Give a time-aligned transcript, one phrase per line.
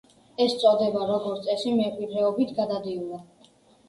[0.43, 3.21] ეს წოდება როგორც წესი მემკვიდრეობით გადადიოდა.